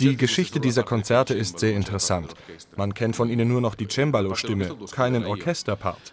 Die 0.00 0.16
Geschichte 0.16 0.60
dieser 0.60 0.82
Konzerte 0.82 1.34
ist 1.34 1.58
sehr 1.58 1.74
interessant. 1.74 2.34
Man 2.76 2.94
kennt 2.94 3.16
von 3.16 3.28
ihnen 3.28 3.48
nur 3.48 3.60
noch 3.60 3.74
die 3.74 3.88
Cembalo-Stimme, 3.88 4.76
keinen 4.92 5.26
Orchesterpart. 5.26 6.12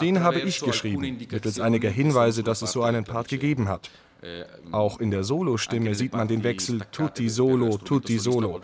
Den 0.00 0.22
habe 0.22 0.40
ich 0.40 0.60
geschrieben, 0.60 1.00
mittels 1.30 1.58
einiger 1.58 1.90
Hinweise, 1.90 2.42
dass 2.42 2.62
es 2.62 2.72
so 2.72 2.82
einen 2.82 3.04
Part 3.04 3.28
gegeben 3.28 3.68
hat. 3.68 3.90
Auch 4.72 4.98
in 4.98 5.10
der 5.10 5.24
Solostimme 5.24 5.94
sieht 5.94 6.12
man 6.12 6.26
den 6.26 6.42
Wechsel 6.42 6.80
tutti 6.90 7.28
solo, 7.28 7.76
tutti 7.76 8.18
solo. 8.18 8.60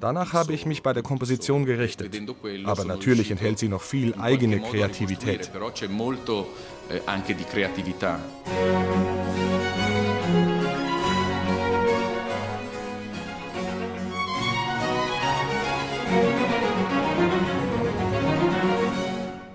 Danach 0.00 0.32
habe 0.32 0.54
ich 0.54 0.66
mich 0.66 0.82
bei 0.82 0.92
der 0.92 1.02
Komposition 1.02 1.66
gerichtet. 1.66 2.20
Aber 2.64 2.84
natürlich 2.84 3.30
enthält 3.30 3.58
sie 3.58 3.68
noch 3.68 3.82
viel 3.82 4.14
eigene 4.14 4.60
Kreativität. 4.60 5.50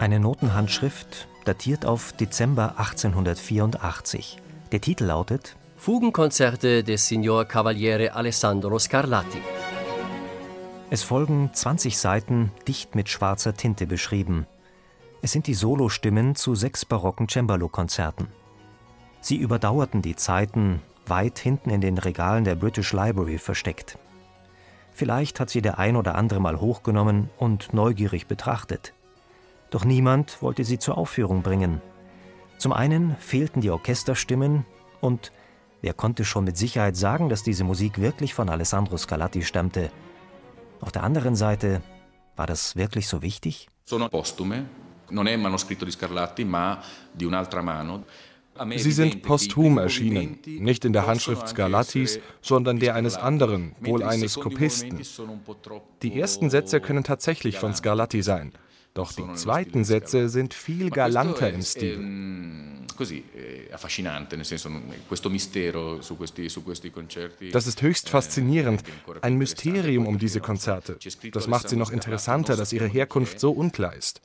Eine 0.03 0.19
Notenhandschrift 0.19 1.29
datiert 1.45 1.85
auf 1.85 2.11
Dezember 2.11 2.77
1884. 2.77 4.37
Der 4.73 4.81
Titel 4.81 5.05
lautet 5.05 5.55
Fugenkonzerte 5.77 6.83
des 6.83 7.07
Signor 7.07 7.45
Cavaliere 7.45 8.13
Alessandro 8.13 8.77
Scarlatti. 8.79 9.41
Es 10.89 11.03
folgen 11.03 11.51
20 11.53 11.97
Seiten 11.97 12.51
dicht 12.67 12.95
mit 12.95 13.07
schwarzer 13.07 13.53
Tinte 13.53 13.87
beschrieben. 13.87 14.45
Es 15.21 15.31
sind 15.31 15.47
die 15.47 15.53
Solostimmen 15.53 16.35
zu 16.35 16.53
sechs 16.53 16.83
barocken 16.83 17.29
Cembalo-Konzerten. 17.29 18.27
Sie 19.21 19.37
überdauerten 19.37 20.01
die 20.01 20.17
Zeiten 20.17 20.81
weit 21.07 21.39
hinten 21.39 21.69
in 21.69 21.79
den 21.79 21.97
Regalen 21.97 22.43
der 22.43 22.55
British 22.55 22.91
Library 22.91 23.37
versteckt. 23.37 23.97
Vielleicht 24.91 25.39
hat 25.39 25.49
sie 25.49 25.61
der 25.61 25.79
ein 25.79 25.95
oder 25.95 26.15
andere 26.15 26.41
mal 26.41 26.59
hochgenommen 26.59 27.29
und 27.37 27.73
neugierig 27.73 28.27
betrachtet. 28.27 28.93
Doch 29.73 29.85
niemand 29.85 30.39
wollte 30.43 30.63
sie 30.63 30.77
zur 30.77 30.99
Aufführung 30.99 31.41
bringen. 31.41 31.81
Zum 32.59 32.73
einen 32.73 33.17
fehlten 33.17 33.59
die 33.59 33.71
Orchesterstimmen 33.71 34.67
und 35.01 35.31
wer 35.81 35.95
konnte 35.95 36.25
schon 36.25 36.43
mit 36.43 36.57
Sicherheit 36.57 36.95
sagen, 36.95 37.27
dass 37.27 37.41
diese 37.41 37.63
Musik 37.63 37.99
wirklich 37.99 38.35
von 38.35 38.49
Alessandro 38.49 38.97
Scarlatti 38.97 39.41
stammte? 39.41 39.89
Auf 40.79 40.91
der 40.91 41.01
anderen 41.01 41.35
Seite, 41.35 41.81
war 42.35 42.45
das 42.45 42.75
wirklich 42.75 43.07
so 43.07 43.23
wichtig? 43.23 43.67
Sie 48.75 48.91
sind 48.91 49.23
posthum 49.23 49.79
erschienen, 49.79 50.37
nicht 50.45 50.85
in 50.85 50.93
der 50.93 51.07
Handschrift 51.07 51.47
Scarlattis, 51.47 52.19
sondern 52.43 52.77
der 52.77 52.93
eines 52.93 53.15
anderen, 53.15 53.75
wohl 53.79 54.03
eines 54.03 54.35
Kopisten. 54.35 55.01
Die 56.03 56.19
ersten 56.19 56.51
Sätze 56.51 56.79
können 56.79 57.03
tatsächlich 57.03 57.57
von 57.57 57.73
Scarlatti 57.73 58.21
sein. 58.21 58.53
Doch 58.93 59.11
die 59.11 59.33
zweiten 59.33 59.83
Sätze 59.83 60.29
sind 60.29 60.53
viel 60.53 60.91
galanter 60.91 61.51
im 61.51 61.63
Stil. 61.63 61.97
Das 67.51 67.67
ist 67.67 67.81
höchst 67.81 68.09
faszinierend, 68.09 68.83
ein 69.21 69.37
Mysterium 69.37 70.05
um 70.05 70.19
diese 70.19 70.39
Konzerte. 70.41 70.99
Das 71.31 71.47
macht 71.47 71.69
sie 71.69 71.75
noch 71.75 71.89
interessanter, 71.89 72.55
dass 72.55 72.71
ihre 72.71 72.87
Herkunft 72.87 73.39
so 73.39 73.51
unklar 73.51 73.95
ist. 73.95 74.21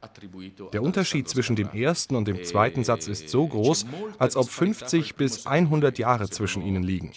Der 0.72 0.82
Unterschied 0.82 1.28
zwischen 1.28 1.56
dem 1.56 1.70
ersten 1.70 2.16
und 2.16 2.28
dem 2.28 2.44
zweiten 2.44 2.84
Satz 2.84 3.08
ist 3.08 3.28
so 3.28 3.46
groß, 3.46 3.86
als 4.18 4.36
ob 4.36 4.48
50 4.48 5.16
bis 5.16 5.46
100 5.46 5.98
Jahre 5.98 6.28
zwischen 6.28 6.62
ihnen 6.62 6.82
liegen. 6.82 7.12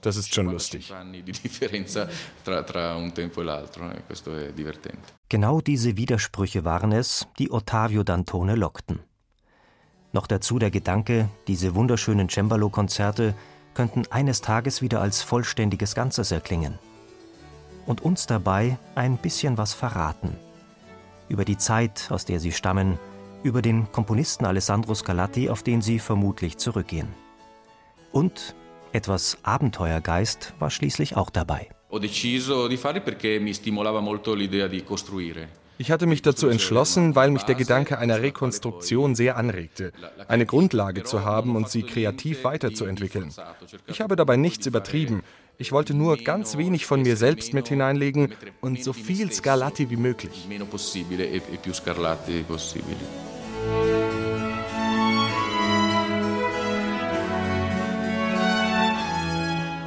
Das 0.00 0.16
ist 0.16 0.34
schon 0.34 0.46
lustig. 0.46 0.92
Genau 5.28 5.60
diese 5.60 5.96
Widersprüche 5.96 6.64
waren 6.64 6.92
es, 6.92 7.26
die 7.38 7.50
Ottavio 7.50 8.04
Dantone 8.04 8.54
lockten. 8.54 9.00
Noch 10.12 10.26
dazu 10.26 10.58
der 10.58 10.70
Gedanke, 10.70 11.28
diese 11.46 11.74
wunderschönen 11.74 12.28
Cembalo-Konzerte 12.28 13.34
könnten 13.74 14.04
eines 14.10 14.40
Tages 14.40 14.80
wieder 14.80 15.02
als 15.02 15.22
vollständiges 15.22 15.94
Ganzes 15.94 16.30
erklingen. 16.30 16.78
Und 17.84 18.00
uns 18.00 18.26
dabei 18.26 18.78
ein 18.94 19.18
bisschen 19.18 19.58
was 19.58 19.74
verraten. 19.74 20.36
Über 21.28 21.44
die 21.44 21.58
Zeit, 21.58 22.08
aus 22.10 22.24
der 22.24 22.40
sie 22.40 22.52
stammen, 22.52 22.98
über 23.42 23.62
den 23.62 23.90
Komponisten 23.92 24.44
Alessandro 24.44 24.94
Scarlatti, 24.94 25.50
auf 25.50 25.62
den 25.62 25.82
sie 25.82 25.98
vermutlich 25.98 26.58
zurückgehen. 26.58 27.08
Und 28.12 28.54
etwas 28.92 29.38
Abenteuergeist 29.42 30.54
war 30.58 30.70
schließlich 30.70 31.16
auch 31.16 31.30
dabei. 31.30 31.68
Ich 35.78 35.90
hatte 35.90 36.06
mich 36.06 36.22
dazu 36.22 36.48
entschlossen, 36.48 37.14
weil 37.14 37.30
mich 37.30 37.42
der 37.42 37.54
Gedanke 37.54 37.98
einer 37.98 38.22
Rekonstruktion 38.22 39.14
sehr 39.14 39.36
anregte, 39.36 39.92
eine 40.28 40.46
Grundlage 40.46 41.02
zu 41.02 41.24
haben 41.24 41.54
und 41.54 41.68
sie 41.68 41.82
kreativ 41.82 42.44
weiterzuentwickeln. 42.44 43.32
Ich 43.86 44.00
habe 44.00 44.16
dabei 44.16 44.36
nichts 44.36 44.66
übertrieben. 44.66 45.22
Ich 45.58 45.72
wollte 45.72 45.94
nur 45.94 46.18
ganz 46.18 46.58
wenig 46.58 46.84
von 46.84 47.00
mir 47.00 47.16
selbst 47.16 47.54
mit 47.54 47.68
hineinlegen 47.68 48.34
und 48.60 48.84
so 48.84 48.92
viel 48.92 49.32
Scarlatti 49.32 49.88
wie 49.88 49.96
möglich. 49.96 50.46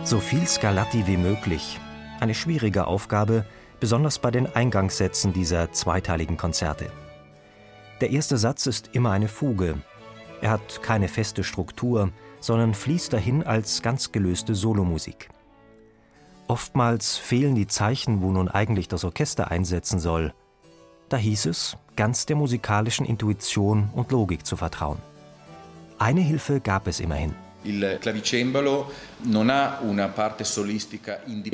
So 0.03 0.19
viel 0.19 0.47
Scarlatti 0.47 1.05
wie 1.05 1.17
möglich. 1.17 1.79
Eine 2.19 2.33
schwierige 2.33 2.87
Aufgabe, 2.87 3.45
besonders 3.79 4.17
bei 4.17 4.31
den 4.31 4.47
Eingangssätzen 4.47 5.33
dieser 5.33 5.71
zweiteiligen 5.71 6.35
Konzerte. 6.35 6.91
Der 8.01 8.09
erste 8.09 8.37
Satz 8.37 8.65
ist 8.65 8.89
immer 8.93 9.11
eine 9.11 9.27
Fuge. 9.27 9.75
Er 10.41 10.49
hat 10.49 10.81
keine 10.81 11.07
feste 11.07 11.43
Struktur, 11.43 12.11
sondern 12.39 12.73
fließt 12.73 13.13
dahin 13.13 13.43
als 13.43 13.83
ganz 13.83 14.11
gelöste 14.11 14.55
Solomusik. 14.55 15.29
Oftmals 16.49 17.15
fehlen 17.15 17.53
die 17.53 17.67
Zeichen, 17.67 18.23
wo 18.23 18.31
nun 18.31 18.49
eigentlich 18.49 18.87
das 18.87 19.03
Orchester 19.03 19.51
einsetzen 19.51 19.99
soll. 19.99 20.33
Da 21.07 21.15
hieß 21.15 21.45
es, 21.45 21.77
ganz 21.95 22.25
der 22.25 22.35
musikalischen 22.35 23.05
Intuition 23.05 23.91
und 23.93 24.11
Logik 24.11 24.47
zu 24.47 24.57
vertrauen. 24.57 24.97
Eine 25.99 26.21
Hilfe 26.21 26.59
gab 26.59 26.87
es 26.87 26.99
immerhin. 26.99 27.35
In 27.63 27.81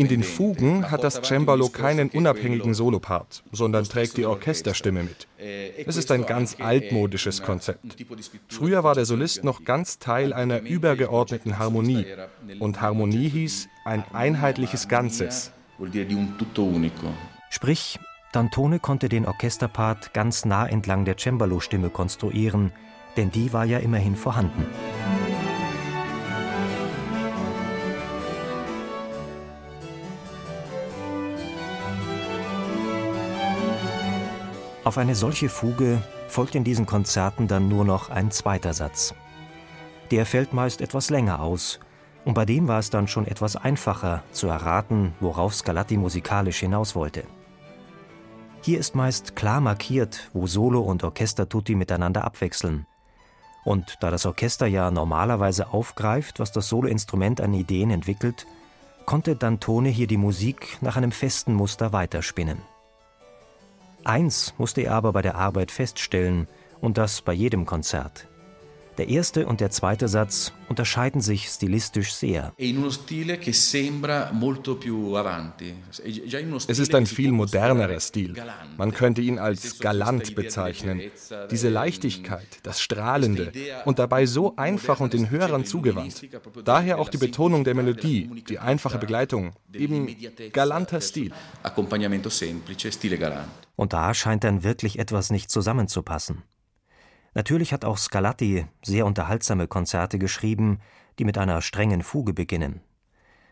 den 0.07 0.23
Fugen 0.23 0.91
hat 0.91 1.03
das 1.03 1.21
Cembalo 1.23 1.69
keinen 1.69 2.09
unabhängigen 2.09 2.75
Solopart, 2.75 3.43
sondern 3.51 3.85
trägt 3.85 4.17
die 4.17 4.25
Orchesterstimme 4.25 5.03
mit. 5.03 5.27
Es 5.37 5.97
ist 5.97 6.11
ein 6.11 6.25
ganz 6.25 6.57
altmodisches 6.59 7.41
Konzept. 7.41 7.97
Früher 8.49 8.83
war 8.83 8.93
der 8.93 9.05
Solist 9.05 9.43
noch 9.43 9.63
ganz 9.63 9.97
Teil 9.97 10.31
einer 10.31 10.61
übergeordneten 10.61 11.57
Harmonie 11.57 12.05
und 12.59 12.81
Harmonie 12.81 13.29
hieß 13.29 13.67
ein 13.83 14.03
einheitliches 14.13 14.87
Ganzes. 14.87 15.51
Sprich, 17.49 17.99
Dantone 18.31 18.79
konnte 18.79 19.09
den 19.09 19.25
Orchesterpart 19.25 20.13
ganz 20.13 20.45
nah 20.45 20.67
entlang 20.67 21.05
der 21.05 21.17
Cembalo-Stimme 21.17 21.89
konstruieren, 21.89 22.71
denn 23.17 23.31
die 23.31 23.53
war 23.53 23.65
ja 23.65 23.79
immerhin 23.79 24.15
vorhanden. 24.15 24.65
Auf 34.85 34.99
eine 34.99 35.15
solche 35.15 35.49
Fuge 35.49 35.99
folgt 36.27 36.53
in 36.53 36.63
diesen 36.63 36.85
Konzerten 36.85 37.47
dann 37.47 37.67
nur 37.67 37.83
noch 37.83 38.11
ein 38.11 38.29
zweiter 38.29 38.71
Satz. 38.71 39.15
Der 40.11 40.27
fällt 40.27 40.53
meist 40.53 40.79
etwas 40.79 41.09
länger 41.09 41.41
aus, 41.41 41.79
und 42.23 42.35
bei 42.35 42.45
dem 42.45 42.67
war 42.67 42.77
es 42.77 42.91
dann 42.91 43.07
schon 43.07 43.25
etwas 43.25 43.55
einfacher 43.55 44.21
zu 44.31 44.47
erraten, 44.47 45.13
worauf 45.19 45.55
Scarlatti 45.55 45.97
musikalisch 45.97 46.59
hinaus 46.59 46.95
wollte. 46.95 47.23
Hier 48.61 48.79
ist 48.79 48.93
meist 48.93 49.35
klar 49.35 49.59
markiert, 49.59 50.29
wo 50.33 50.45
Solo 50.45 50.81
und 50.81 51.03
Orchestertutti 51.03 51.73
miteinander 51.73 52.23
abwechseln. 52.23 52.85
Und 53.63 53.97
da 54.01 54.11
das 54.11 54.27
Orchester 54.27 54.67
ja 54.67 54.91
normalerweise 54.91 55.73
aufgreift, 55.73 56.39
was 56.39 56.51
das 56.51 56.69
Soloinstrument 56.69 57.41
an 57.41 57.55
Ideen 57.55 57.89
entwickelt, 57.89 58.45
konnte 59.07 59.35
Dantone 59.35 59.89
hier 59.89 60.05
die 60.05 60.17
Musik 60.17 60.77
nach 60.81 60.95
einem 60.95 61.11
festen 61.11 61.55
Muster 61.55 61.91
weiterspinnen. 61.91 62.59
Eins 64.05 64.53
musste 64.59 64.81
er 64.81 64.93
aber 64.93 65.11
bei 65.13 65.21
der 65.23 65.35
Arbeit 65.35 65.71
feststellen, 65.71 66.47
und 66.79 66.99
das 66.99 67.23
bei 67.23 67.33
jedem 67.33 67.65
Konzert. 67.65 68.27
Der 68.97 69.09
erste 69.09 69.45
und 69.45 69.59
der 69.59 69.71
zweite 69.71 70.07
Satz 70.07 70.53
unterscheiden 70.69 71.19
sich 71.19 71.49
stilistisch 71.49 72.13
sehr. 72.13 72.53
Es 76.67 76.79
ist 76.79 76.95
ein 76.95 77.05
viel 77.05 77.31
modernerer 77.31 77.99
Stil. 77.99 78.35
Man 78.77 78.93
könnte 78.93 79.21
ihn 79.21 79.37
als 79.37 79.79
galant 79.79 80.35
bezeichnen. 80.35 81.01
Diese 81.51 81.69
Leichtigkeit, 81.69 82.47
das 82.63 82.81
Strahlende 82.81 83.51
und 83.83 83.99
dabei 83.99 84.25
so 84.25 84.55
einfach 84.55 85.01
und 85.01 85.13
den 85.13 85.29
Hörern 85.29 85.65
zugewandt. 85.65 86.27
Daher 86.63 86.99
auch 86.99 87.09
die 87.09 87.17
Betonung 87.17 87.65
der 87.65 87.75
Melodie, 87.75 88.29
die 88.47 88.59
einfache 88.59 88.97
Begleitung, 88.97 89.53
eben 89.73 90.15
galanter 90.53 91.01
Stil. 91.01 91.33
Und 93.75 93.93
da 93.93 94.13
scheint 94.13 94.43
dann 94.45 94.63
wirklich 94.63 94.99
etwas 94.99 95.31
nicht 95.31 95.51
zusammenzupassen. 95.51 96.43
Natürlich 97.35 97.73
hat 97.73 97.83
auch 97.83 97.97
Scarlatti 97.97 98.65
sehr 98.81 99.05
unterhaltsame 99.05 99.67
Konzerte 99.67 100.17
geschrieben, 100.17 100.79
die 101.19 101.25
mit 101.25 101.37
einer 101.37 101.61
strengen 101.61 102.01
Fuge 102.01 102.33
beginnen. 102.33 102.81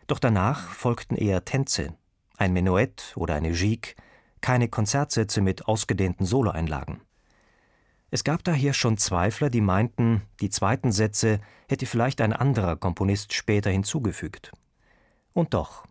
Doch 0.06 0.18
danach 0.18 0.68
folgten 0.70 1.16
eher 1.16 1.44
Tänze, 1.44 1.94
ein 2.38 2.54
Menuett 2.54 3.12
oder 3.14 3.34
eine 3.34 3.52
Gigue, 3.52 3.94
keine 4.40 4.68
Konzertsätze 4.68 5.42
mit 5.42 5.68
ausgedehnten 5.68 6.24
Soloeinlagen. 6.24 7.02
Es 8.10 8.24
gab 8.24 8.42
daher 8.44 8.72
schon 8.72 8.96
Zweifler, 8.96 9.50
die 9.50 9.60
meinten, 9.60 10.22
die 10.40 10.50
zweiten 10.50 10.92
Sätze 10.92 11.40
hätte 11.68 11.84
vielleicht 11.84 12.20
ein 12.20 12.32
anderer 12.32 12.76
Komponist 12.76 13.34
später 13.34 13.70
hinzugefügt. 13.70 14.52
Und 15.32 15.52
doch. 15.52 15.84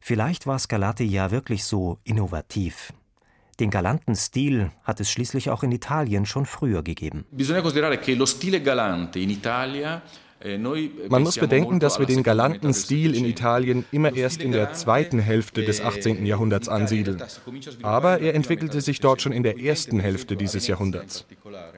Vielleicht 0.00 0.46
war 0.46 0.58
Scarlatti 0.58 1.04
ja 1.04 1.30
wirklich 1.30 1.64
so 1.64 1.98
innovativ, 2.04 2.92
den 3.60 3.70
galanten 3.70 4.14
Stil 4.14 4.70
hat 4.84 5.00
es 5.00 5.10
schließlich 5.10 5.50
auch 5.50 5.62
in 5.62 5.72
Italien 5.72 6.26
schon 6.26 6.46
früher 6.46 6.82
gegeben. 6.82 7.24
Eh, 10.42 10.58
Man 10.58 11.22
muss 11.22 11.38
bedenken, 11.38 11.80
dass 11.80 11.98
wir 11.98 12.04
den 12.04 12.22
galanten 12.22 12.74
Stil 12.74 13.14
in 13.14 13.24
Italien 13.24 13.86
immer 13.90 14.14
erst 14.14 14.42
in 14.42 14.52
der 14.52 14.74
zweiten 14.74 15.18
Hälfte 15.18 15.64
des 15.64 15.80
18. 15.80 16.26
Jahrhunderts 16.26 16.68
ansiedeln. 16.68 17.22
Aber 17.82 18.20
er 18.20 18.34
entwickelte 18.34 18.82
sich 18.82 19.00
dort 19.00 19.22
schon 19.22 19.32
in 19.32 19.42
der 19.42 19.58
ersten 19.58 19.98
Hälfte 19.98 20.36
dieses 20.36 20.66
Jahrhunderts. 20.66 21.24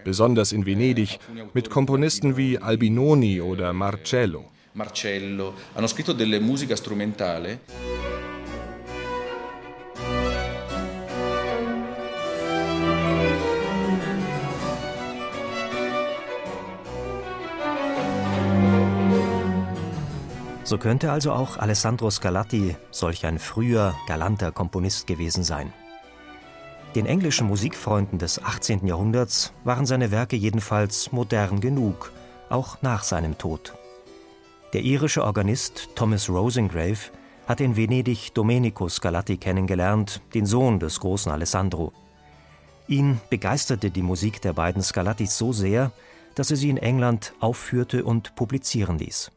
Besonders 0.05 0.51
in 0.51 0.67
Venedig 0.67 1.21
mit 1.55 1.71
Komponisten 1.71 2.37
wie 2.37 2.59
Albinoni 2.59 3.41
oder 3.41 3.73
Marcello. 3.73 4.51
Marcello 4.75 5.55
hanno 5.75 5.87
scritto 5.87 6.13
delle 6.13 6.41
musica 6.41 6.77
strumentale. 6.77 7.59
So 20.69 20.77
könnte 20.77 21.11
also 21.11 21.33
auch 21.33 21.57
Alessandro 21.57 22.11
Scarlatti 22.11 22.77
solch 22.91 23.25
ein 23.25 23.39
früher, 23.39 23.95
galanter 24.07 24.53
Komponist 24.53 25.07
gewesen 25.07 25.43
sein. 25.43 25.73
Den 26.95 27.07
englischen 27.07 27.47
Musikfreunden 27.47 28.19
des 28.19 28.45
18. 28.45 28.87
Jahrhunderts 28.87 29.55
waren 29.65 29.87
seine 29.87 30.11
Werke 30.11 30.37
jedenfalls 30.37 31.11
modern 31.11 31.63
genug, 31.63 32.13
auch 32.51 32.83
nach 32.83 33.03
seinem 33.03 33.39
Tod. 33.39 33.73
Der 34.75 34.83
irische 34.83 35.25
Organist 35.25 35.89
Thomas 35.95 36.29
Rosengrave 36.29 37.13
hat 37.47 37.63
in 37.63 37.75
Venedig 37.75 38.35
Domenico 38.35 38.91
Scarlatti 38.91 39.39
kennengelernt, 39.39 40.21
den 40.35 40.45
Sohn 40.45 40.81
des 40.81 41.01
großen 41.01 41.33
Alessandro. 41.33 41.95
Ihn 42.89 43.23
begeisterte 43.31 43.91
die 43.91 44.03
Musik 44.03 44.43
der 44.43 44.53
beiden 44.53 44.83
Scarlattis 44.83 45.39
so 45.39 45.51
sehr, 45.51 45.93
dass 46.35 46.51
er 46.51 46.59
sie 46.59 46.69
in 46.69 46.77
England 46.77 47.33
aufführte 47.41 48.05
und 48.05 48.35
publizieren 48.35 48.99
ließ. 48.99 49.31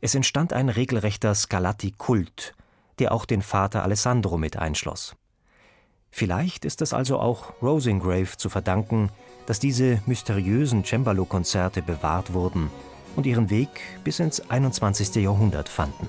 Es 0.00 0.14
entstand 0.14 0.52
ein 0.52 0.68
regelrechter 0.68 1.34
Scarlatti-Kult, 1.34 2.54
der 2.98 3.12
auch 3.12 3.26
den 3.26 3.42
Vater 3.42 3.82
Alessandro 3.82 4.38
mit 4.38 4.56
einschloss. 4.56 5.16
Vielleicht 6.10 6.64
ist 6.64 6.82
es 6.82 6.92
also 6.92 7.18
auch 7.18 7.52
Rosingrave 7.62 8.36
zu 8.36 8.48
verdanken, 8.48 9.10
dass 9.46 9.60
diese 9.60 10.02
mysteriösen 10.06 10.84
Cembalo-Konzerte 10.84 11.82
bewahrt 11.82 12.32
wurden 12.32 12.70
und 13.16 13.26
ihren 13.26 13.50
Weg 13.50 13.68
bis 14.02 14.20
ins 14.20 14.50
21. 14.50 15.16
Jahrhundert 15.16 15.68
fanden. 15.68 16.08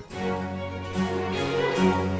Musik 1.76 2.11